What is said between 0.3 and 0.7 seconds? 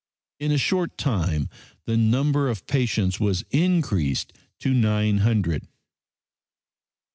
In a